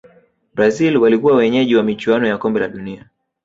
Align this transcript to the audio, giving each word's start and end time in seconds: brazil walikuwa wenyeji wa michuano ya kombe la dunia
brazil 0.53 0.97
walikuwa 0.97 1.35
wenyeji 1.35 1.75
wa 1.75 1.83
michuano 1.83 2.27
ya 2.27 2.37
kombe 2.37 2.59
la 2.59 2.67
dunia 2.67 3.09